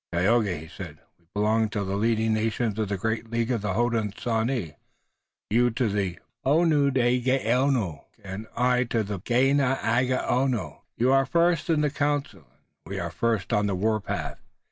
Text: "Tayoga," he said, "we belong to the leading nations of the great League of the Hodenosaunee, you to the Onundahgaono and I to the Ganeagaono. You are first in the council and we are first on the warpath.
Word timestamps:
"Tayoga," 0.11 0.57
he 0.57 0.67
said, 0.67 0.97
"we 1.19 1.25
belong 1.31 1.69
to 1.69 1.83
the 1.83 1.95
leading 1.95 2.33
nations 2.33 2.79
of 2.79 2.89
the 2.89 2.97
great 2.97 3.29
League 3.29 3.51
of 3.51 3.61
the 3.61 3.73
Hodenosaunee, 3.75 4.73
you 5.51 5.69
to 5.69 5.89
the 5.89 6.17
Onundahgaono 6.43 8.05
and 8.23 8.47
I 8.57 8.83
to 8.85 9.03
the 9.03 9.19
Ganeagaono. 9.19 10.79
You 10.97 11.11
are 11.13 11.27
first 11.27 11.69
in 11.69 11.81
the 11.81 11.91
council 11.91 12.39
and 12.49 12.87
we 12.89 12.99
are 12.99 13.11
first 13.11 13.53
on 13.53 13.67
the 13.67 13.75
warpath. 13.75 14.39